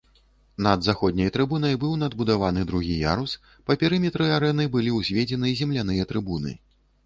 Над 0.67 0.79
заходняй 0.85 1.29
трыбунай 1.35 1.77
быў 1.83 1.91
надбудаваны 2.05 2.65
другі 2.73 2.97
ярус, 3.03 3.37
па 3.69 3.77
перыметры 3.83 4.33
арэны 4.41 4.69
былі 4.77 4.97
ўзведзены 4.99 5.57
земляныя 5.65 6.03
трыбуны. 6.13 6.61